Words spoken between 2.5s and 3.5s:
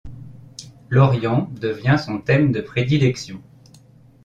de prédilection.